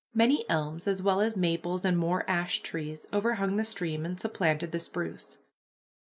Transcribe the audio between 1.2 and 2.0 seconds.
as maples and